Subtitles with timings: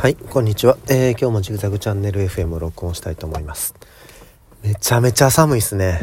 [0.00, 0.78] はい、こんにちは。
[0.88, 3.74] えー、今日もジグザグチャンネル FM を録音したいと思います。
[4.62, 6.00] めちゃめちゃ寒いっすね。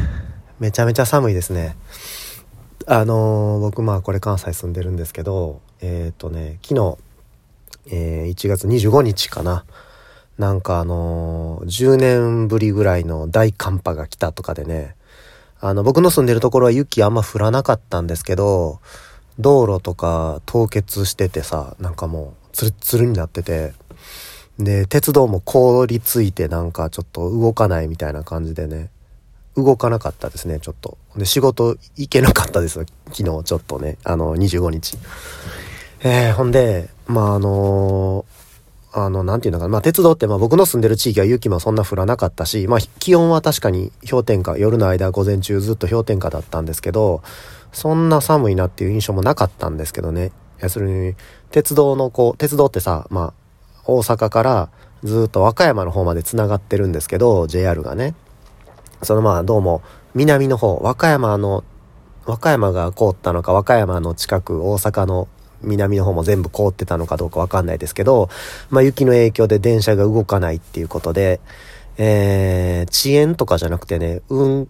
[0.60, 1.76] めちゃめちゃ寒いですね。
[2.86, 6.96] あのー僕まあこれ関西住んでるんですけど、えっ、とね、昨日、
[7.90, 9.64] えー1月25日かな。
[10.38, 14.94] なんかあの10年ぶりぐらいの大寒波が来たとかでね、
[15.58, 18.78] あの、僕の住んでるところは雪あんま降らなかったんですけど、
[19.40, 23.72] 道路とか凍結しててさ、なんかもうツルッツルになってて、
[24.58, 28.90] で、鉄道も凍りついてなんかちょっと動かないみたいな感じでね、
[29.56, 30.98] 動かなかったですね、ちょっと。
[31.16, 34.98] で、仕事行けなかったです 昨日ちょっとね、あの、25日。
[36.00, 38.24] えー、ほんで、まあ、あの
[38.92, 39.68] あの、なんていうのかな。
[39.68, 47.22] まあ、鉄道って、まあ、僕の住んでる地域は雪もそんな降らなかったし、まあ、気温は確かに氷点下、夜の間、午前中ずっと氷点下だったんですけど、
[47.72, 50.32] そんな寒いなっていう印象もなかったんですけどね。
[50.60, 51.14] 要するに、
[51.50, 53.32] 鉄道のこう、鉄道ってさ、まあ、
[53.88, 54.68] 大阪から
[55.02, 58.14] ずっと和歌山の方まで繋がってるんですけど、JR がね。
[59.02, 59.80] そのまあ、どうも、
[60.14, 61.64] 南の方、和歌山の、
[62.26, 65.26] 和歌山が凍ったのか、和歌山の近く、大阪の
[65.62, 68.28] 南の方も全部凍ってたのかどうかわかんないですけど、
[68.68, 71.40] まあ雪の影響で電車が動かないっていうことで、
[71.96, 74.68] えー、遅延とかじゃなくてね、運、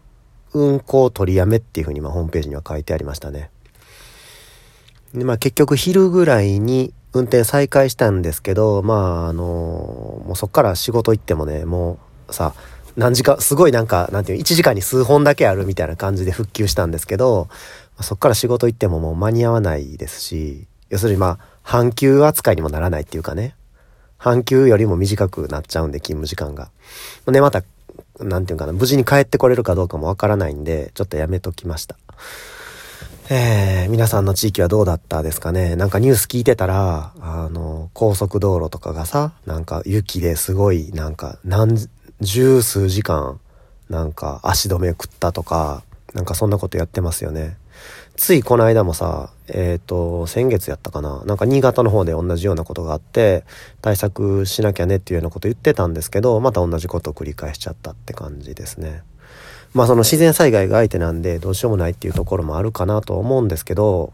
[0.55, 3.51] 運行取りやめっていうふうにまあホームページには書いてありましたね。
[5.13, 12.55] で、まあ結局昼ぐらいに運転再開したんですけど、まああのもうそっから仕事行ってもね、もうさ、
[12.97, 17.49] 何時間、すごいなんか、なんていう、1時間に数本だけあるみたいな感じで復旧したんですけど、
[18.01, 23.55] そっから仕事行ってももう間に合わないですし、要するにまあ、半休扱いにもならないっていうかね、
[24.17, 26.71] 半休よりも短くなっちゃうんで、勤務時間が。
[27.27, 27.63] で、また、
[28.19, 31.97] なんていうかな、無事に帰ってこれるかどうかもわからないんで、ちょっとやめときました。
[33.31, 35.77] えー、皆さんの地域はどうだったですかね？
[35.77, 41.77] なんかニュース聞いてたら、あの、高速道路とかがさ、なんか雪ですごい、なんか何、
[42.23, 43.39] 十数時間、
[43.91, 45.83] なんか足止め食ったとか、
[46.15, 47.59] なんかそんなことやってますよね。
[48.17, 51.23] ついこの間もさ、えっ、と、先月やったかな？
[51.27, 53.45] なんか新潟の方で同じようなことがあって、
[53.83, 59.03] 対策しなきゃねっていうようなこと言ってたんですけど、また同じことを繰り返しちゃったって感じですね。
[59.75, 64.13] まあその自然災害が相手なんでどうしようもないっていうところもあるかなと思うんですけど、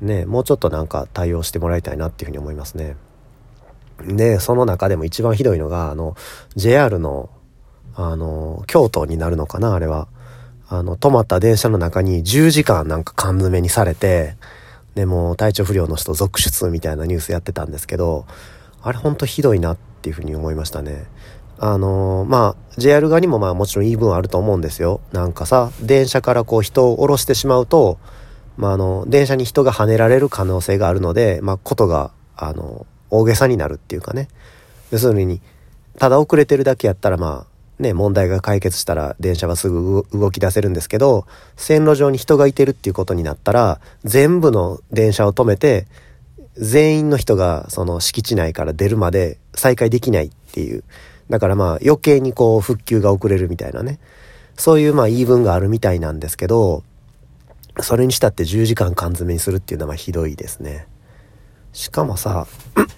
[0.00, 2.96] ね、もうちょっとなんか対応してもらいたいなっていうふうに思いますね。
[4.06, 6.16] で、その中でも一番ひどいのが、あの、
[6.54, 7.30] JR の、
[7.94, 10.06] あの、京都になるのかな、あれは。
[10.68, 14.36] あの、止まった電車の中に10時間なんか缶詰にされて、
[14.94, 18.26] でも体調不良の人続出みたいなニュースやってたんですけど、
[18.82, 21.06] あれほんとひどいなっていうふうに思いましたね。
[21.60, 25.00] あのまあ、JR 側にもまあもちろん言い分あると思うんですよ。
[25.12, 27.98] なんかさ、電車からこう人を降ろしてしまうと、
[28.56, 34.28] まあ、あの、電車に人が跳ねられる可能性があるので、まあ、ことが、あの、大げさになるっていうかね。
[34.90, 35.40] 要するに、
[35.98, 41.26] ただ遅れてるだけやったらまあ、ね、問題が解決したら電車はすぐ動き出せるんですけど、
[41.56, 45.86] 線路上に人がいてるっていうことになったら、全部の電車を止めて、
[46.56, 50.82] 全員の人がその敷地内から出るまで再開できないっていう。
[51.30, 53.98] だからまあ余計にこう復旧が遅れるみたいなね。
[54.56, 56.82] そういうまあ言い分があるみたいなんですけど、
[57.80, 60.88] それにしたって10時間缶詰にするっていうのはひどいですね。
[61.72, 62.46] しかもさ、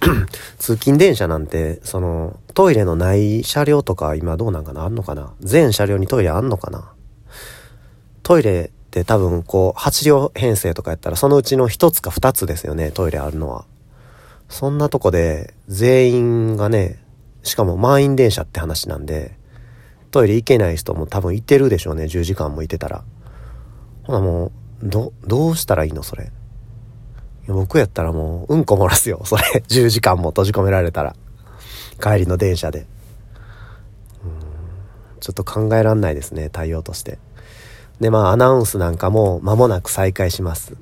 [0.59, 4.85] 通勤電車なんて、その、トイレのない車両とか今どうなんかな？
[4.85, 5.35] あんのかな？
[5.41, 6.93] 全車両にトイレあんのかな？
[8.23, 13.67] トイレって多分こう、8両編成とかやったらそのうちの1つか2つですよね、トイレあるのは。
[14.49, 17.03] そんなとこで全員がね、
[17.43, 19.37] しかも満員電車って話なんで、
[20.11, 23.05] トイレ行けない人も多分いてるでしょうね、10時間もいてたら。
[24.05, 26.33] ほなもう、ど、どうしたらいいのそれ？
[27.49, 29.43] 僕やったらもう、うんこ漏らすよ、それ。
[29.69, 31.17] 10時間も閉じ込められたら。
[32.01, 32.81] 帰りの電車で。
[32.81, 32.87] うん、
[35.21, 37.19] ちょっと考えらんないですね、対応として。
[38.01, 40.73] で、まあ、アナウンスなんかも、間もなく再開します。
[40.73, 40.77] っ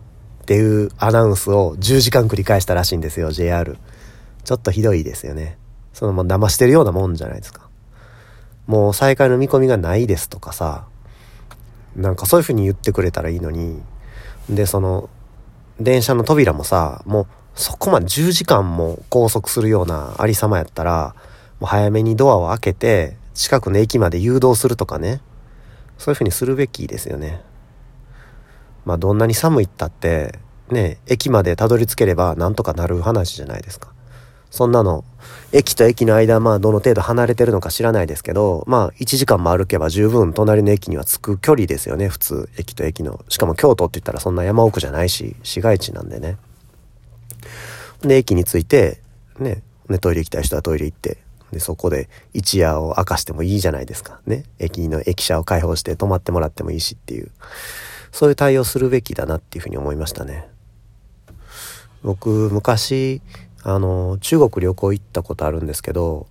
[0.47, 3.77] ていうアナウンスを10時間繰り返したらしいんですよ、JR。
[4.45, 5.59] ちょっとひどいですよね。
[5.93, 7.69] そのもう騙してるようなもんじゃないですか。
[8.67, 10.87] もう再開の見込みがないですとかさ、
[11.97, 13.81] なんかそういう風に言ってくれたらいいのに、
[14.49, 15.09] で、その、
[15.81, 21.15] 電車の扉もさ、もうそこまで10時間も拘束するようなありさまやったら、
[21.61, 25.21] もう早めにドアを開けて、近くの駅まで誘導するとかね、
[25.99, 27.41] そういう風にするべきですよね。
[28.85, 30.39] まあどんなに寒いったって、
[30.71, 33.88] ね、駅までたどり着ければなんとかなる話じゃないですか。
[34.51, 35.05] そんなの、
[35.53, 42.49] 駅と駅の間、まあどの程度離れてるのか知らないですけど、まあ1時間も歩けば十分隣の駅には着く距離ですよね、普通。
[42.57, 43.25] 駅と駅の。
[43.29, 46.37] しかも京都って言ったらそんな山奥じゃないし、市街地なんでね。
[48.03, 49.01] で、駅に着いて、
[49.39, 51.19] ね、ね、トイレ行きたい人はトイレ行って、
[51.53, 54.21] で、そこで一夜を明かしてもいいじゃないですか。
[54.27, 54.45] ね。
[54.59, 57.31] 駅の駅舎を開放して泊まってもらってもいいしっていう。
[58.13, 60.49] そういう対応するべきだなっていうふうに思いましたね。
[62.03, 63.23] 僕、昔、
[63.63, 66.27] あの、中国旅行行ったことあるんですけど、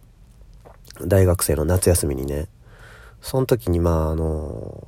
[1.05, 2.47] 大学生の夏休みにね、
[3.21, 4.87] その時にまああの、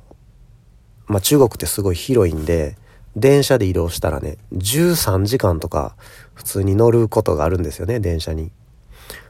[1.06, 2.76] まあ中国ってすごい広いんで、
[3.16, 5.96] 電車で移動したらね、13時間とか
[6.34, 8.52] 普通に乗ることがあるんですよね、電車に。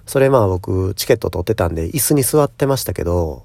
[0.06, 3.44] それまあ僕チケット取ってたんで椅子に座ってましたけど、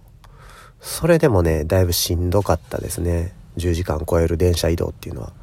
[0.82, 3.34] それでもね、だいぶしんどかったですね。
[3.58, 5.34] 10時間超える電車移動っていうのは。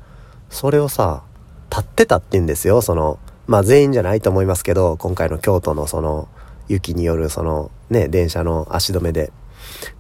[0.50, 1.24] それをさ、
[1.70, 6.28] 立ってたって言うんですよ、その、まあ全員じゃないと思いますけど、今回の京都のその、
[6.68, 9.32] 雪によるその、ね、電車の足止めで。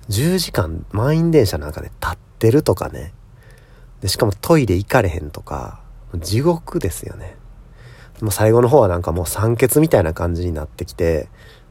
[0.08, 3.12] 10時間満員電車なんかで立ってるとかね。
[4.00, 5.80] で、しかもトイレ行かれへんとか、
[6.16, 7.36] 地獄ですよね。
[8.20, 11.28] もう最後の方はなんかもう酸欠みたいな感じになってきて、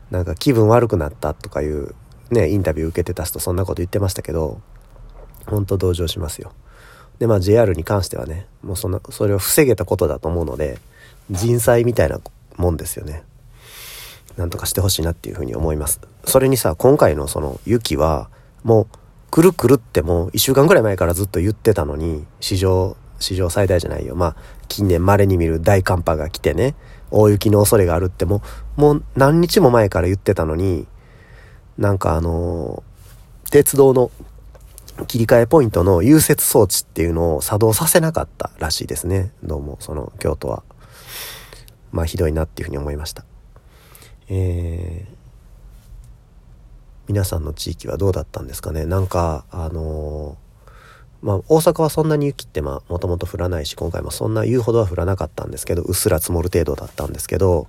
[0.10, 1.96] なんか気分悪くなったとかいう
[2.32, 4.62] ね、インタビュー受けてた人そんなこと言ってましたけど、
[5.46, 6.54] 本当同情しますよ。
[7.20, 10.80] で、まあ JR に関してはね、もうそんな、それを防げたことだと思うので、
[11.32, 12.20] 人災みたいな
[12.58, 13.24] もんですよね。
[14.38, 16.02] なんとかしてほしいなっていうふうに思います。
[16.26, 18.30] それにさ、今回のその雪は、
[18.64, 18.88] もう、
[19.32, 24.16] くるくるってもう1週間ぐらい前からずっと言ってたのに、史上、史上最大じゃないよ。
[24.16, 24.36] まあ、
[24.68, 26.76] 近年稀に見る大寒波が来てね、
[27.12, 28.42] 大雪の恐れがあるっても
[28.78, 30.88] う、もう何日も前から言ってたのに、
[31.78, 34.12] なんかあのー、鉄道の
[35.08, 39.32] 切り替えポイントの融雪装置っていうのを作動させなかったらしいですね。
[39.44, 40.64] どうも、その京都は。
[41.92, 43.26] まあひどいなっていうふうに思いました。
[44.30, 45.16] えー、
[47.08, 48.86] 皆さんの地域はどうだったんですかね？
[48.86, 57.68] なんか、あのー、まあ大阪はそんなに雪ってまあもともと降らないし、今回もそんな言うほどは降らなかったんですけど、うっすら積もる程度だったんですけど、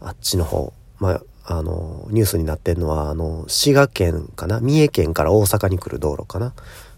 [0.00, 4.60] あっちの方、まああの、ニュースになってんのは、あの、滋賀県かな？
[4.60, 6.54] 三重県から大阪に来る道路かな？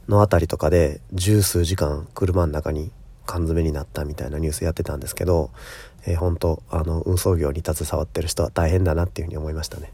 [0.09, 2.91] のあたりとかで、十数時間車の中に
[3.27, 5.51] 缶詰になったみたいなニュースやってたんですけど、
[6.07, 9.93] えー、本当あの、運送業に携わってる人は大変だなっていうふうに思いましたね。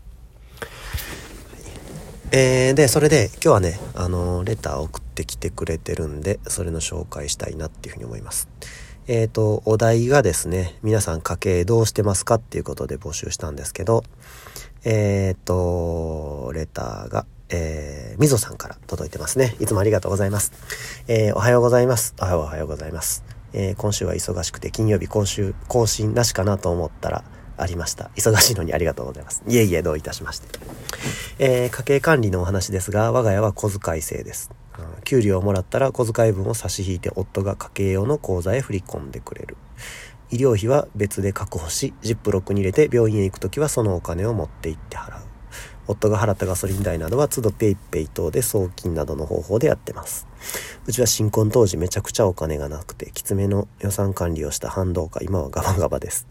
[2.30, 8.48] えー、で、それで今日はね、あの、レター送ってきてくれてるんで、それの紹介したいなっていうふうに思います。
[9.06, 14.04] えっ、ー、と、お題がですね、皆さん家計どうしてますかっていうことで募集したんですけど、
[14.84, 19.56] えっ、ー、と、レターが、えー、みぞさんから届いてますね。
[19.60, 20.52] いつもありがとうございます。
[21.08, 22.14] えー、おはようございます。
[22.20, 23.24] おはようおはようございます。
[23.52, 27.24] えー、今週は忙しくて金曜日今週更新なしかなと思ったら
[27.56, 28.10] ありました。
[28.16, 29.42] 忙しいのにありがとうございます。
[29.46, 30.48] いえいえ、どういたしまして。
[31.38, 34.50] えー、家計管理のお話ですが、我が家は小遣い制です。
[35.04, 39.56] 給料をもらったら小遣い分を差し引いて夫が家計用の口座へ振り込んでくれる。
[40.30, 45.27] 医療費は別で確保し、ジップロックに入れて病院へ行くときはそのお金を持って行って払う。
[45.88, 50.28] 夫が払ったガソリン代などは都度 PayPay 等で送金などの方法でやってます。
[50.86, 56.26] うちは新婚当時めちゃくちゃお金がなくて、きつめの予算管理をした反動か今はガバガバです。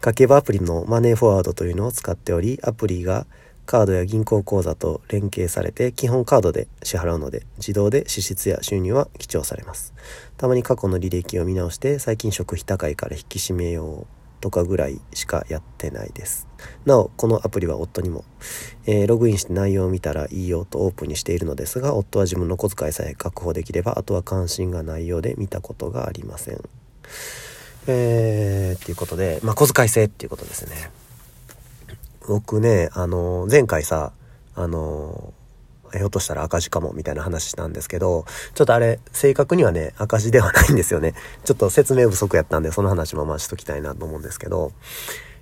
[0.00, 3.26] 家計簿アプリのマネーフォワードというのを使っており、アプリが
[3.64, 9.94] カードや銀行口座と連携されて基本カードで支払うので自動で支出や収入は記帳されます
[10.36, 16.48] たまに過去の履歴を見直して最近食費高いから引き締めようとかぐらいしかやってないです。
[16.84, 18.24] なおこのアプリは夫にも、
[18.84, 26.60] えー、ログインして内容を見たらいいよとオープンにしているのですが夫は自分の小遣いさえ確保できればあとは関心がないようで見たことがありません。
[27.86, 30.90] えー、っていうことで、まあ、小遣い制っていうことですね。
[32.28, 34.12] 僕ね、あの、前回さ、
[34.54, 35.34] あの、
[35.98, 41.14] ひょっとしたら赤字かもみたいな話したんですけど、ちょっとあれ、正確にはね、赤字ではないんですよね。
[41.44, 44.72] ちょっと説明不足やったんで、その話もまあしときたいなと思うんですけど、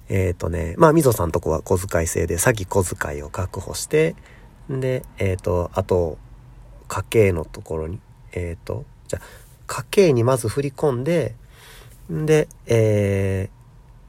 [0.09, 4.17] えっ、ー、とね、まあ、みぞさんとこは小遣い制で、先小遣いを確保して、
[4.69, 6.19] で、えっ、ー、と、あと、
[6.89, 8.01] 家計のところに、
[8.33, 9.21] えっ、ー、と、じゃ
[9.67, 11.37] 家計にまず振り込んで、
[12.11, 13.51] で、え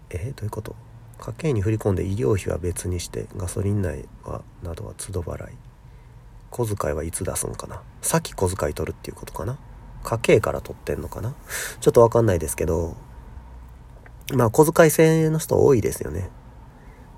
[0.09, 0.75] ー、えー、どういうこと？
[1.19, 5.53] 家計に振り込んで医療費は別にしてガソリン代はなどは都度払い。
[6.51, 7.81] 小遣いはいつ出すんかな？
[8.01, 9.57] 先小遣い取るっていうことかな？
[10.03, 11.33] 家計から取ってんのかな？
[11.79, 12.95] ちょっとわかんないですけど
[14.33, 16.29] まあ小遣い制の人多いですよね。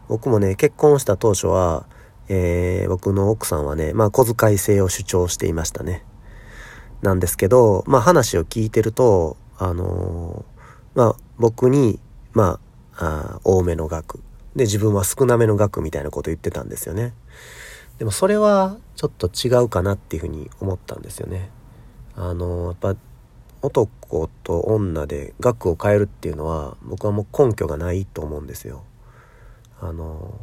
[0.07, 1.85] 僕もね結婚した当初は、
[2.29, 6.05] えー、僕の奥さんはねまあ小遣い制を主張していましたね。
[7.01, 11.99] なんですけどまあ話を聞いてるとあのー、まあ僕に
[12.33, 12.59] ま
[12.95, 14.21] ああ多めの額。
[14.55, 17.13] で自分は少なめの額みたいなこと言ってたんですよね。
[18.03, 21.49] でもそれはちょっと違うかなっていうふうに思ったんですよね。
[22.17, 22.97] あのやっぱ
[23.61, 28.83] 男と女で額を変えるっていうのは僕はもう根拠がないと思うんですよ。
[29.79, 30.37] あの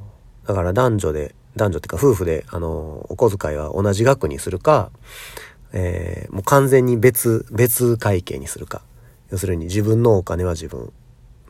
[0.46, 4.90] だから男女で男女っていうか夫婦であのお小遣いは同じ額にするか、
[5.74, 8.80] えー、もう完全に別別会計にするか。
[9.30, 10.94] 要するに自分のお金は自分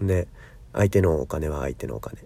[0.03, 0.27] で
[0.73, 2.25] 相手のお金は相手のお金っ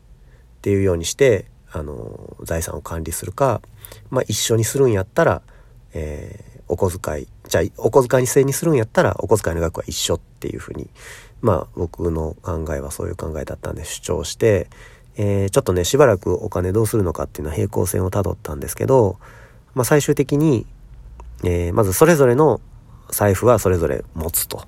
[0.62, 3.60] ていうようにしてあの財産を管理するか、
[4.08, 5.42] まあ、一緒にするんやったら、
[5.92, 10.88] えー、お小遣いじゃあお小遣いに制にするんやったらお小遣いの額は一緒っていうふうに
[11.42, 14.68] まあ僕の考えはそういう考えだったんで主張して、
[15.16, 19.18] えー、ちょっとねしばらくお金どうするのかっていうのは平行線をたどったんですけど、
[19.74, 20.66] まあ、最終的に、
[21.42, 22.60] えー、まずそれぞれの
[23.10, 24.64] 財布はそれぞれ持つと。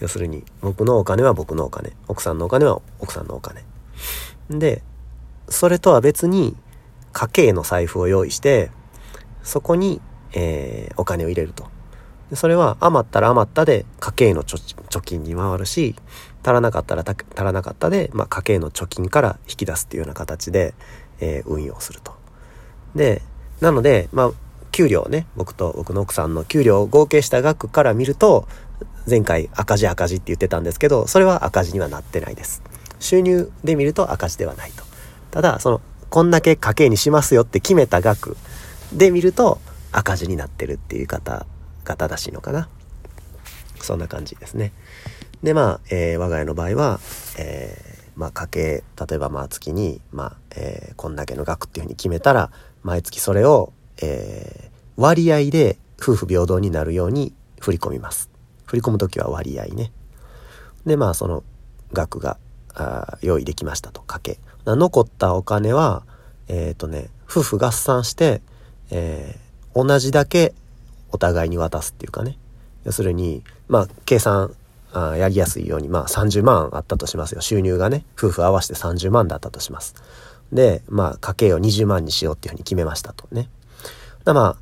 [0.00, 3.64] 要するに僕のお金は僕のお金奥さんのお金は奥さんのお金
[4.50, 4.82] で
[5.48, 6.56] それとは別に
[7.12, 8.70] 家計の財布を用意して
[9.42, 10.00] そこに、
[10.32, 11.68] えー、お金を入れると
[12.30, 15.94] でそれは余ったら余ったで家計の貯金に回るし
[16.42, 20.74] 足らなかったら足らなかったで、まあ、家計の貯金から引き出すっていうような形で、
[21.20, 22.14] えー、運用すると。
[22.94, 23.22] で
[23.60, 24.30] なので、まあ、
[24.72, 28.48] 給料ね僕と僕の奥さんの給料を合計した額から見ると
[29.08, 32.62] 前回赤字赤字って言ってたんですけどそれは赤字にはなってないです。
[32.98, 34.95] 収入で見ると赤字ではないと。
[35.36, 38.38] ただそのこんだけ家計にしますよって決めた額
[38.90, 39.60] で見ると
[39.92, 41.44] 赤字になってるっていう方
[41.84, 42.70] が正しいのかな。
[43.82, 44.72] そんな感じですね。
[45.42, 47.00] で、まあ、えー、我が家の場合は、
[47.38, 52.50] えー、まあ、家計、例えばまあ月に、まあ、えー、こんだけの額っていうふうに決めたら、
[52.82, 58.30] 毎月それを、えー、割合で夫婦平等になるように振り込みます。
[58.64, 59.92] 振り込む時は割合ね。
[60.86, 61.44] で、まあ、その
[61.92, 62.38] 額が、
[63.22, 64.38] 用意できましたと、家計。
[64.64, 66.02] 残ったお金は、
[66.48, 68.42] えっ、ー、とね、夫婦合算して、
[68.90, 70.54] えー、同じだけ
[71.12, 72.38] お互いに渡すっていうかね。
[72.84, 74.54] 要するに、まあ、計算
[74.92, 77.40] あやりやすいように、まあ、30万あったとしますよ。
[77.40, 79.94] 収入がね、夫婦合わせて30万だったとします。
[80.52, 83.48] で、まあ、家計を20万にしようっていうふうに決めましたとね。
[84.24, 84.56] だま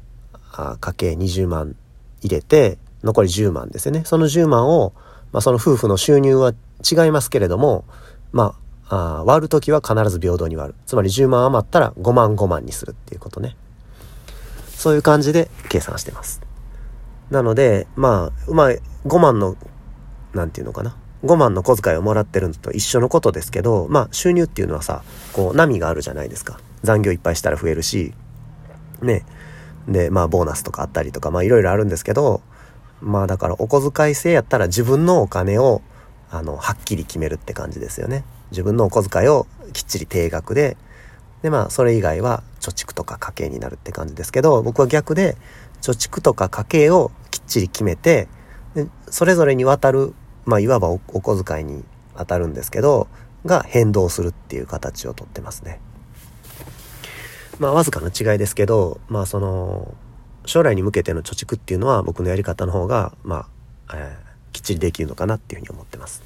[0.53, 1.77] あ、あ家計20万
[2.23, 4.03] 入れて、残り10万ですよね。
[4.05, 4.93] その10万を、
[5.33, 7.85] まあ、その夫婦の収入は違いますけれども、
[8.33, 8.57] ま
[8.89, 10.79] あ、あ割る時は必ず平等に割る。
[10.87, 13.57] つまり10万余ったら5万5万にするっていうことね。
[14.77, 16.43] そういう感じで計算してます。
[17.31, 18.71] なので、まあ、うまあ、
[19.07, 19.57] 5万の、
[20.35, 20.97] なんていうのかな。
[21.25, 25.03] 5万の小遣いをもらってるのと一緒のことですけど、まあ、収入っていうのはさ、
[25.33, 26.61] こう、波があるじゃないですか。
[26.83, 28.13] 残業いっぱいしたら増えるし、
[29.01, 29.25] ね。
[29.89, 32.43] で、まあ、ボーナスとかあったりとか、まあ、いろいろあるんですけど、
[33.01, 35.81] まあ、だから、お小遣い制やったら自分のお金を、
[36.31, 38.25] あの、はっきり決めるって感じですよね。
[38.51, 40.77] 自分のお小遣いをきっちり定額で、
[41.43, 45.37] で、まあ、それ以外は貯蓄とか家計になるって感じですけど、僕は逆で、
[45.83, 48.29] 貯蓄とか家計をきっちり決めて、
[48.75, 50.15] でそれぞれにわたる、
[50.47, 51.85] まあ、いわばお小遣いに
[52.17, 53.09] 当たるんですけど、
[53.45, 55.81] が変動するっていう形をとってますね。
[57.59, 59.95] まあ、わずかな違いですけど、まあ、その、
[60.47, 63.47] 将来に向けての貯蓄っていうのは僕のやり方の方が、ま
[63.89, 64.24] あ、えー、
[64.55, 66.23] きっちりできるのかなっていうふうに思ってます。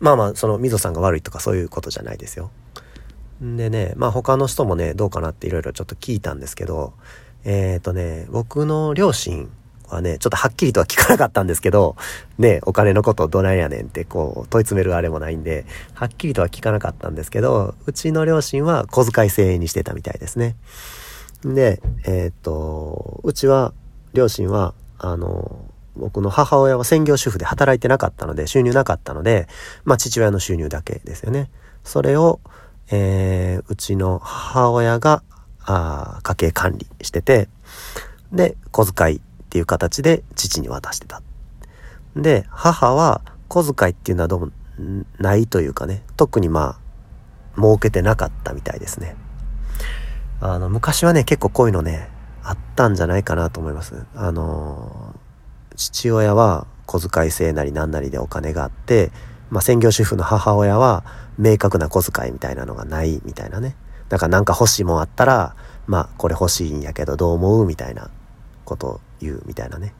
[0.00, 2.50] まあまあ、その、みぞさんが悪いとかそういうことじゃないですよ。
[3.40, 6.92] でね、まあ他の人もね、どうかなっていろいろちょっと聞いたんですけど、
[7.44, 9.50] えっ、ー、とね、僕の両親
[9.88, 11.96] はね、ちょっとはっきりとは聞かなかったんですけど、
[12.38, 20.56] ね、お金のことどないやねんってこう問い詰めるあれもないんで、はっきりとは聞かなかったんですけど、うちの両親は小遣い制にしてたみたいですね。
[21.44, 23.74] で、えっ、ー、と、うちは、
[24.14, 25.58] 両親は、あの、
[25.96, 29.48] 僕の母親は専業主婦で働いてなかったので、収入なかったので、
[29.84, 31.50] まあ父親の収入だけですよね。
[31.84, 32.40] それを、
[32.90, 35.22] えー、うちの母親が、
[35.68, 37.48] あ家計管理してて、
[38.32, 41.22] で、小遣いっていう形で父に渡してた。
[42.14, 44.52] で、母は小遣いっていうのはどうも
[45.18, 46.78] ないというかね、特にま
[47.56, 49.16] あ、設けてなかったみたいですね。
[50.40, 52.10] あの、昔はね、結構こういうのね、
[52.42, 54.06] あったんじゃないかなと思います。
[54.14, 55.05] あの
[55.76, 59.10] 父親は小遣い制なりなんなりでお金があって、
[59.50, 61.04] まあ、専業主婦の母親は
[61.38, 63.76] 明確な小遣いみたいなのがないみたいなね。
[64.08, 65.56] だからなんか欲しいもんあったら、
[65.86, 68.10] まあこれ欲しいんやけどどう思うみたいな
[68.64, 69.94] ことを言うみたいなね。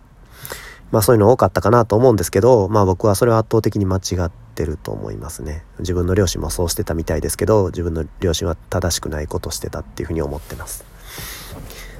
[0.92, 5.64] まあそういうの多かったかなと思うんですけど、まあ僕はそれは圧倒的に間違ってると思いますね。
[5.80, 10.85] 自分の両親もそうしてたみたいですけど、自分の両親は正しくないことしてたっていうふうに思ってます。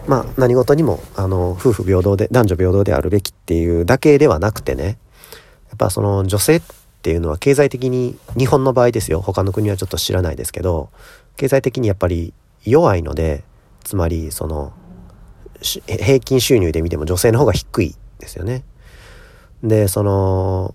[0.07, 4.99] まあ何事にも、あの、夫婦平等で、男女平等であるべきっていうだけではなくてね、
[5.69, 6.63] やっぱその女性っ
[7.03, 10.91] ていうのは経済的に日本の場合ですよ他の国はちょっと知らないですけど
[11.37, 12.33] 経済的にやっぱり
[12.65, 13.45] 弱いので
[13.85, 14.73] つまりその
[15.61, 18.65] 平均収入で見ても女性の方が低いですよね。
[19.63, 20.75] でその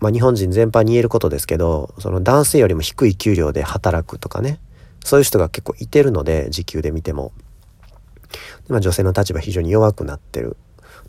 [0.00, 4.58] まあ日本人全般に言えることですけど、その男性よりも低い給料で働くとかね、
[5.04, 7.32] そういう人が結構いてるので、時給で見ても。
[8.68, 10.56] まあ女性の立場非常に弱くなってる。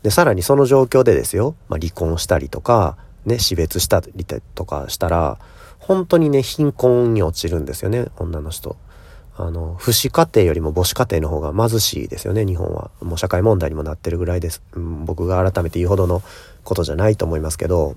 [0.02, 5.38] で、さらにその状況でですよ、まあ離婚したりとか、ね、死別したりとかしたら、
[5.78, 8.76] 本当にね、貧困に落ちるんですよね、女の人。
[9.36, 12.90] あの、不死家庭よりも母子家庭の方が貧しいですよね、日本は。
[13.00, 14.62] もう社会問題にもなってるぐらいです。
[14.74, 16.22] うん、僕が改めて言うほどの
[16.64, 17.96] ことじゃないと思いますけど、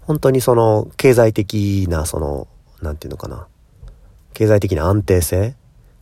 [0.00, 2.48] 本当にその、経済的な、その、
[2.82, 3.46] なんていうのかな。
[4.32, 5.54] 経済的な安定性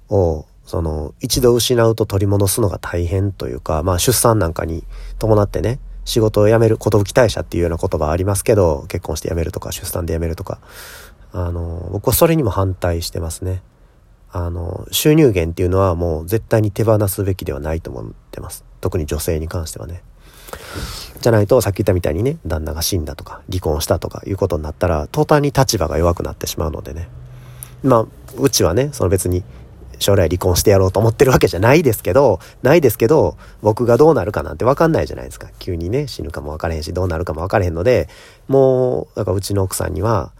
[0.08, 4.84] を、その、一度失うと取り戻すのが大変というか、まあ出産なんかに
[5.18, 10.60] 伴ってね、仕事を辞める、寿退社っていうような言葉ありますけど、結婚して辞めるとか、出産で辞めるとか、
[11.30, 13.60] あの、僕はそれにも反対してますね。
[14.32, 18.64] あの、収入源っていうのはもう絶対に手放すべきではないと思ってます。
[18.80, 20.02] 特に女性に関してはね。
[21.20, 27.10] じゃないと、さっき言ったみたいにね、旦那が死んだとか、離婚したとかいうことになったら、途端に立場が弱くなってしまうのでね。
[27.84, 28.06] まあ、
[28.38, 29.44] うちはね、その別に、
[30.02, 35.48] 将来離婚してやろうと思ってるわけじゃないですけど、ないですけど、僕がどうなるかなんてわかんないじゃないですか。
[35.58, 38.08] 急にね、死ぬかもわからへんし、どうなるかもわからへんので、
[38.48, 40.32] もう、だからうちの奥さんには、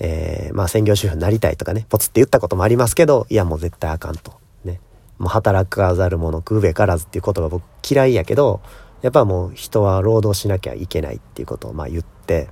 [0.00, 4.32] えー、まあ専業主婦になりたいとかね、ポツって言ったこともありますけど、いやもう絶対あかんと。
[4.64, 4.80] ね。
[5.18, 8.60] もう働かざる者食うべからずっていう言葉僕嫌いやけど、
[9.02, 12.48] やっぱもう人は労働しなきゃいけないっていうことをまあ言って、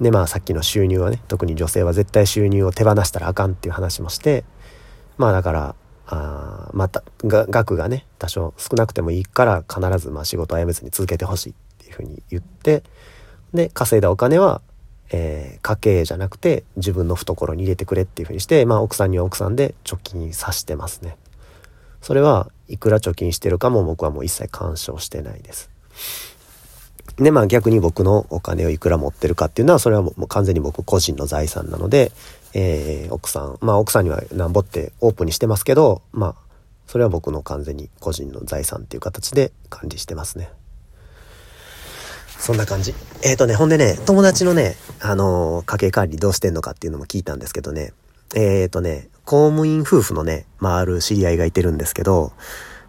[0.00, 4.44] でまあさっきの収入はね、特に女性は絶対収入を手放したらあかんっていう話もして、
[5.18, 5.74] まあだから、
[6.06, 12.82] あまたが額がね多少少なくてもいいから必ずまあ仕事を辞めずに続けてほしいっていうふうに言って
[13.54, 14.60] で稼いだお金は
[15.16, 21.16] えー、家計じゃなくて自分の懐に入れてくれっていうふうにして、まあ奥さんには奥さんで貯金さしてますね。
[22.00, 25.70] それはいくら貯金してるかも僕はもう一切干渉してないです。
[27.16, 32.12] で、まあ逆に僕のお金をいくら持ってるかっていうのは、それはもう完全に僕個人の財産なので、
[32.54, 36.34] えー、奥さん、まあ奥さんにはなんぼってオープンにしてますけど、まあ、
[36.86, 40.50] それは僕の完全に個人の財産っていう形で管理してますね。
[42.38, 42.94] そんな感じ。
[43.22, 47.94] えっ、ー、とね、ほんでね、友達のね、あのー、家計管理どうしてんのかっていうのも聞いたんですけどね、
[48.34, 52.32] えっ、ー、とね、公務員夫婦のね、まあ、ある知り合いがいてるんですけど、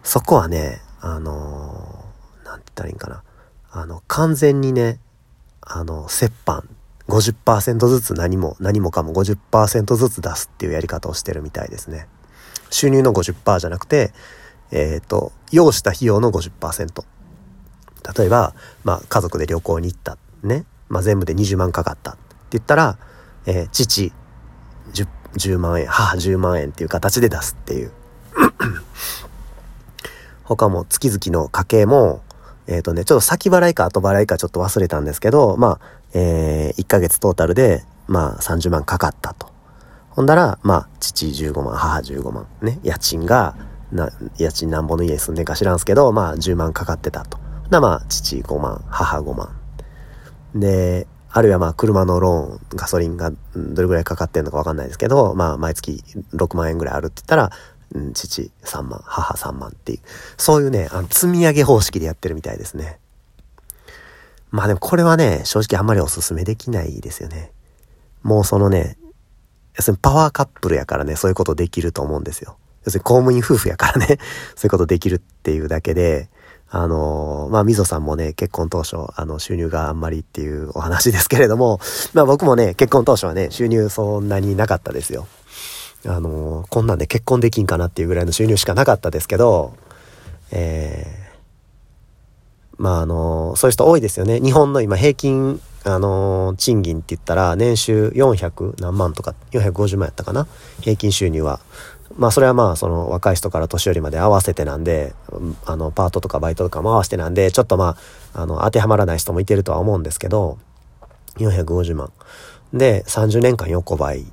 [0.02, 2.04] そこはね、あの
[2.44, 3.22] なんて言ったらいいんかな。
[3.78, 4.98] あの、完全にね、
[5.60, 6.68] あの、折半、
[7.08, 12.08] 50%ずつ何も、何もかも50%ずつ出すっていうやり方をしてるみたいですね。
[12.70, 14.12] 収入の50%じゃなくて、
[14.70, 17.04] えっ、と、要した費用の50%。
[18.18, 20.16] 例えば、まあ、家族で旅行に行った。
[20.42, 20.64] ね。
[20.88, 22.12] まあ、全部で20万かかった。
[22.12, 22.20] って
[22.52, 22.98] 言ったら、
[23.46, 24.12] えー、父
[24.92, 27.92] 10、10万円、母10万円っていう形で出すっていう。
[30.44, 32.22] 他も月々の家計も、
[32.66, 35.80] えっ、ー、とね、ちょっと先払いか後払いかちょっと忘れたんですけど、まあ、
[36.14, 39.48] えー、1ヶ月トータルで、まあ、30万かかったと。
[40.10, 42.46] ほんだら、まあ、父15万、母15万。
[42.62, 43.54] ね、家賃が、
[43.92, 47.38] な、家賃なんぼの家に住んでんか知らんすけど、まあ、10万かかってたと。
[47.70, 49.56] な、まあ、父5万、母5万。
[50.54, 56.02] で、あるいはまあ、車のローン、ガソリンがどれぐらいかかってんのかわかんないですけど、まあ、毎月
[56.32, 57.50] 6万円ぐらいあるって言ったら、
[57.94, 59.98] うん、父3万、母3万っていう、
[60.36, 62.98] そういうね、あの積み上げ方式でやってるみたいですね。
[64.50, 67.52] まあでもこれはね、正直あんまりおすすめできないですよね。
[68.22, 68.96] もうそのね、
[69.76, 72.56] 要するにパワーカップルやからね、そういうことできると思うんですよ。
[72.84, 74.18] 要するに公務員夫婦やからね、
[74.56, 76.28] そういうことできるっていうだけで、
[76.68, 81.80] あの、まあ、みぞさんもね、結婚当初、あの、収入があんまりっていうお話ですけれども、
[82.12, 85.28] まあ、僕もね、結婚当初はね、収入そんなになかったですよ。
[86.06, 89.74] あの、こんなんで結婚できんかなっていうぐらいの収入しかなかったですけど、
[90.52, 94.40] えー、まあ、あの、そういう人多いですよね。
[94.40, 100.46] 日本の今平均、あの、賃金って言ったら、年収400何万とか、450万やったかな
[100.80, 101.60] 平均収入は。
[102.16, 105.14] まあそれはまあその若い人から年寄りまで合わせてなんで、
[105.66, 107.96] あのパートとかバイトとかも合わせてなんで、ちょっとま
[108.32, 110.58] あ、あの当てはまらない人もいてるとは思うんですけど、
[111.36, 112.12] 450万。
[112.72, 114.24] で、30年間横ばい。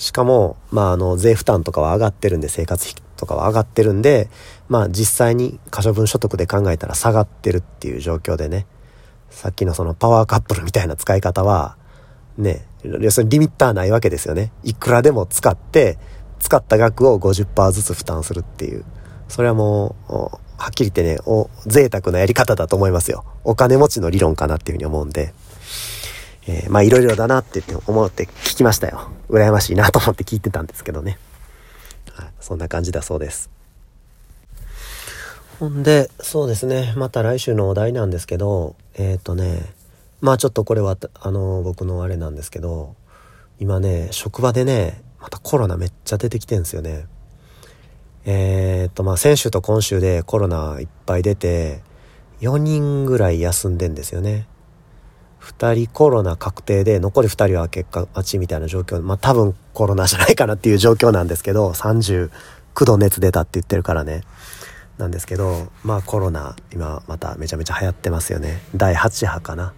[0.00, 4.30] しかも、まああの税負担とかは上がってるんで、生活費とかは上がってるんで、
[4.66, 8.66] まあ実際に可処分所得で考えたら下がってるっていう状況でね、
[9.28, 11.76] さっきのそのパワーカップルみたいな使い方は、
[12.38, 14.52] ね、要するにリミッターないわけですよね。
[14.64, 15.98] いくらでも使って、
[16.38, 18.86] 使った額を50%ずつ負担するっていう。
[19.28, 20.12] それはもう、
[20.56, 23.26] はっきり言ってね、お、贅沢なやり方だと思いますよ。
[23.44, 25.34] お金持ちの理論かなっていうふうに思うんで。
[26.50, 29.08] えー、まあいろいろだなって思って聞きましたよ。
[29.28, 31.16] 羨ましいなと思って聞いてたんですけどね。
[32.12, 33.50] はい、そんな感じだそうです。
[35.60, 36.92] ほんで、そうですね。
[36.96, 39.60] また来週のお題なんですけど、えっ、ー、とね、
[40.20, 42.96] まあちょっとこれは、あの、僕のあれなんですけど、
[43.60, 47.06] 今ね、職場でね、またコロナめっちゃ出てきてんですよね。
[48.24, 51.82] えー、っと、まあ先週と今週でコロナいっぱい出て、
[52.40, 54.48] 4人ぐらい休んでんですよね。
[55.40, 59.00] 2人コロナ確定で、残り2人は結果待ちみたいな状況。
[59.00, 62.30] まあ多分コロナじゃないかなっていう状況なんですけど、39
[62.84, 64.22] 度熱出たって言ってるからね。
[64.98, 68.60] なんですけど、まあコロナ、今まためちゃめちゃ流行ってますよね。
[68.74, 69.72] 第8波かな。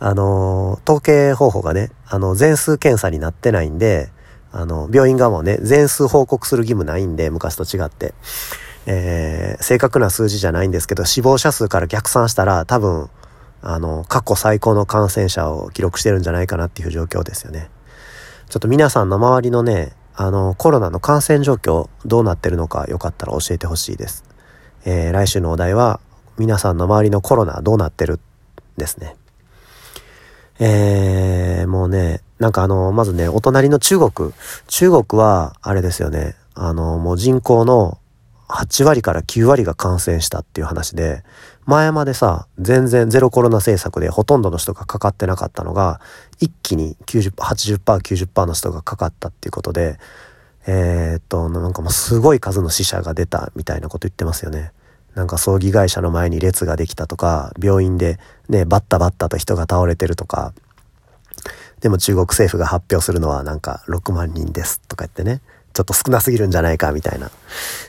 [0.00, 4.10] あの、統計方法がね、あの、全数検査になってないんで、
[4.52, 8.14] あの、病院側もね、全数報告する義務ないんで、昔と違って。
[8.86, 13.10] えー、正確な数字じゃないんですけど、死亡者数から逆算したら、多分、
[13.62, 17.70] あの、過去最高の感染者を記録してるんじゃないかなっていう状況ですよね。
[18.48, 24.24] ちょっと皆さんの周りのね、あの、コロナの感染状況どうなってるのかよかったら教えてほしいです。
[24.84, 26.00] えー、来週のお題は、
[26.38, 28.20] 皆さんの周りのコロナどうなってる
[28.76, 29.16] ですね。
[30.60, 34.32] えー、もうね、なんかあの、まずね、お隣の中国。
[34.66, 36.36] 中国は、あれですよね。
[36.54, 37.98] あの、もう人口の
[38.48, 41.22] 8割から9割が感染したっていう話で、
[41.68, 46.00] 前までさ、全然ゼロコロナ政策でほとんどの人がかかってなかったのが、
[46.40, 49.98] 一気に90、80%、90%の人がかかったっていうことで、
[50.66, 54.72] えー、っと、なんかもうすごい数の死者が出たみたいなこと言ってますよね。
[55.14, 60.54] なんか葬儀会社の前に列ができたとか、病院でね、バッタバッタと人が倒れてるとか、
[61.80, 65.42] でも中国政府が発表するのはなんか6万人ですとか言ってね、
[65.74, 67.30] ちょっと少なすぎるんじゃないかみたいな。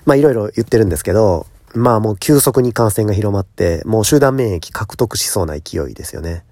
[0.06, 6.44] まあいろいろ言ってるんですけど、まあもう急速に感染が広まって、もう集団免疫獲得しそうな勢いですよね。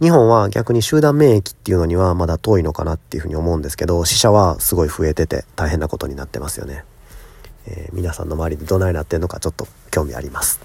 [0.00, 6.84] 日本は逆に集団免疫っていうのにはまだ遠いのかなっていうふうに思うんですけど、死者はすごい増えてて大変なことになってますよね。
[7.66, 10.60] えー、皆さんの周りでどないなってんのかちょっと興味あります。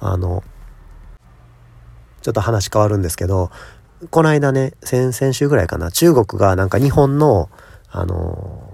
[0.00, 0.42] あの、
[2.22, 3.50] ちょっと話変わるんですけど、
[4.10, 7.50] この間ね、先々週ぐらいかな、中国がなんか日本の、
[7.90, 8.68] あの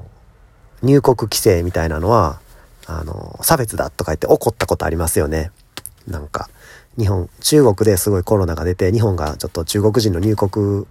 [0.82, 2.40] 入国規制みたいなのは、
[2.88, 5.52] あの、差別だとか言って怒ったことありますよね。
[6.06, 6.48] なんか、
[6.98, 10.86] 日本、中国ですごいコロナが出て、日本がちょっと中国人の入国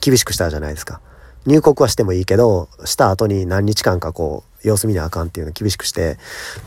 [0.00, 1.00] 厳しくしたじゃないですか。
[1.46, 6.18] 入国はしてもいいけど、した後に何日間かこう、様子見なあかんっていうのを厳しくして、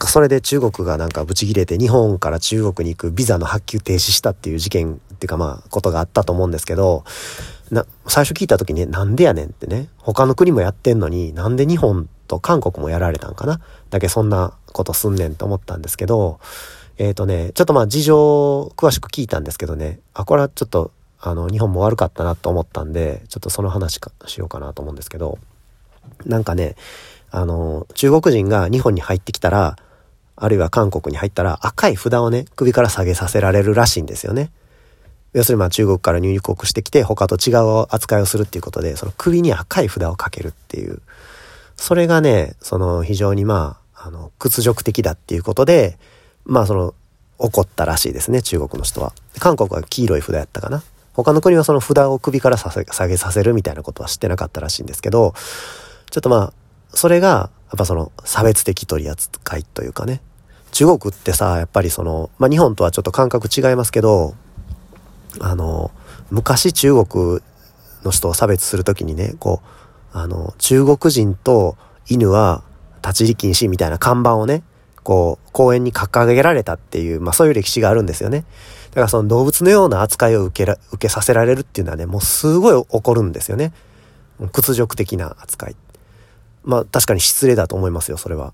[0.07, 7.05] それで中国がなんかブチ切れて日本から中国に行くビザの発給停止したっていう事件っていうかまあ、ことがあったと思うんですけど、
[7.71, 13.59] な、最初聞いた時、ね、なんでやねんってね、他の国もやってんのに、なんで日本と韓国もやられたんかな。
[13.89, 16.39] だけそんなことすんねんと思ったんですけど、
[16.97, 20.91] えっ、ー、とね、ちょっとまあ事情詳しく聞いたんですけどね、あ、これはちょっと
[21.27, 25.39] あの、日本も悪かったなと思ったんで、ちょっとその話かしようかなと思うんですけど、
[26.25, 26.75] なんかね、
[27.31, 29.75] あの、中国人が日本に入ってきたら、
[30.35, 34.51] あるいは韓国に入ったら赤い札をね、首から下げさせられるらしいんですよね。
[35.35, 41.01] 要するにまあ中国から入国してきて他と違う扱いをするっていうことで、その首に赤い札をかけるっていう。
[41.75, 45.97] それがね、その非常にまあ、あの、屈辱的だっていうことで、
[46.45, 46.93] まあその、
[47.37, 49.11] 怒ったらしいですね、中国の人は。
[49.37, 50.83] 韓国は黄色い札やったかな。
[51.11, 55.33] 他の国はその札を首から下げさせるみたいなことは知ってなかったらしいんですけど、
[56.11, 56.53] ちょっとまあ、
[56.91, 60.21] それが、やっぱその差別的取り扱いというかね。
[60.71, 64.33] 中国ってさ、やっぱりその、まあ日本とはちょっと感覚違いますけど、
[65.39, 65.91] あの、
[66.31, 67.39] 昔中国
[68.03, 69.61] の人を差別するときにね、こ
[70.13, 72.63] う、あの、中国人と犬は
[73.01, 74.63] 立ち入り禁止みたいな看板をね、
[75.03, 78.45] こう、公園に掲げられたっていう、まあそういう歴史があるんですよね。
[78.89, 83.73] だからその動物のような扱いを受けら、受けさせられるっていうのはね、もうすごい怒るんですよね。
[84.51, 85.75] 屈辱的な扱い。
[86.63, 88.53] まあ確かに失礼だと思いますよ、それは。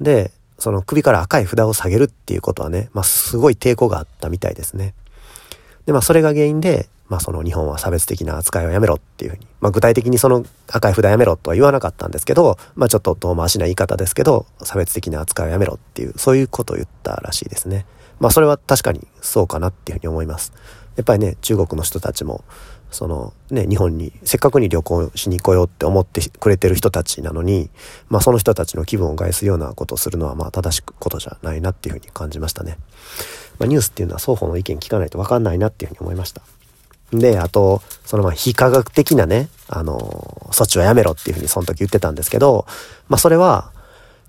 [0.00, 4.94] で、その首から赤い札を下げるっていうことはね、まあすごい抵抗があったみたいですね。
[5.86, 17.86] で、まあそれが原因で、まあその日本は差別的な扱いをやめろっていうふうに、まあ具体的にその赤い札やめろとは言わなかったんですけど、まあちょっと遠回しな言い方ですけど、差別的な扱いをやめろっていう、そういうことを言ったらしいですね。
[18.18, 20.52] まあそれは確かにそうかなっていうふうに思います。
[20.96, 22.44] やっぱりね、中国の人たちも、
[22.90, 27.70] そのね、日本にせっかくに旅行しに来ようよって思ってくれてる人たちなのに、
[28.08, 32.78] まあその人たちの気分を害すようなことをするのはまあ正しくことじゃないなっていうふうに感じましたね。
[33.58, 36.42] まあニュースっていうのは双方の意見聞かないとわかんないなっていうふうに思いました。
[37.12, 42.66] で、あと、そのまあ非科学的なね、あの、措置はやめろっていうふうにその時言ってたんですけど、
[43.08, 43.72] まあそれは、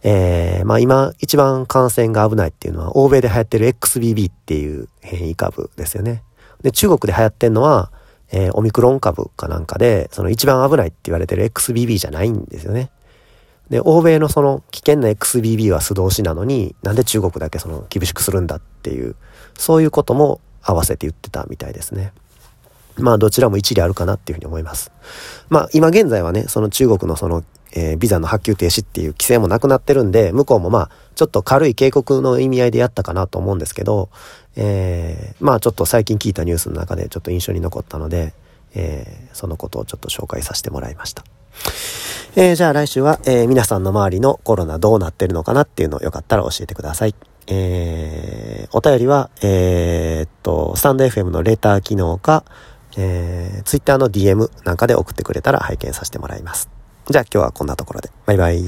[0.04, 6.24] えー、まあ今一番感染が危ないっていうのは欧米で流行ってる XBB っていう変異株ですよね。
[6.62, 7.92] で、中国で流行ってんのは、
[8.32, 12.92] えー、オミクロン株かなんかで、その一番危ないって言われてる XBB じゃないんですよね。
[13.70, 19.16] で、欧米のその危険な XBB は素通しなのに、なんで中国だけその厳しくするんだっていう、
[19.58, 22.14] そういうことも合わせて言ってたみたいですね。
[22.98, 24.92] まあどちらも一理あるかなっていうふうに思います。
[25.50, 34.10] まあ今現在はね、その中国のその、えー、ビザの発給停止っていう規制もなくなってるんで、向こうもまあちょっと軽い警告の意味合いでやったかなと思うんですけど、
[34.56, 38.34] えー、まあちょっと最近聞いたニュースの中でちょっと印象に残ったので、
[38.74, 41.24] えー、そのことをちょっと紹介させてもらいました。
[42.36, 47.16] えー、じゃあ来週は、えー、皆さんの周りのコロナどうなってるのかなっていうのをよかったら教えてください。
[47.48, 52.44] えー、お便りは、えー、っと、スタンド FM のレター機能か、
[52.98, 56.70] えー、Twitter の DM なんかで送ってくれたら拝見させてもらいます。
[57.10, 58.12] じゃあ今日はこんなところで。
[58.26, 58.64] バイバイ。